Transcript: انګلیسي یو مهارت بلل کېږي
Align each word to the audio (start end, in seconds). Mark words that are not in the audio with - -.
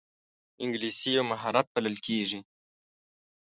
انګلیسي 0.63 1.09
یو 1.17 1.23
مهارت 1.31 1.65
بلل 1.73 1.95
کېږي 2.05 2.39